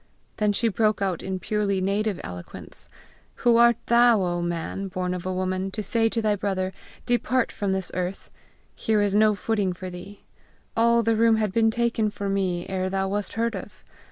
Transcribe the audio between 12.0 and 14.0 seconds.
for me ere thou wast heard of!